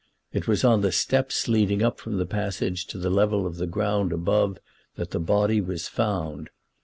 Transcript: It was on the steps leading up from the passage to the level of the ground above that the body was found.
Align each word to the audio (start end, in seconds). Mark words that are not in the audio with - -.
It 0.33 0.47
was 0.47 0.63
on 0.63 0.81
the 0.81 0.91
steps 0.91 1.47
leading 1.47 1.83
up 1.83 1.99
from 1.99 2.17
the 2.17 2.25
passage 2.25 2.87
to 2.87 2.97
the 2.97 3.11
level 3.11 3.45
of 3.45 3.57
the 3.57 3.67
ground 3.67 4.11
above 4.11 4.57
that 4.95 5.11
the 5.11 5.19
body 5.19 5.61
was 5.61 5.87
found. 5.87 6.49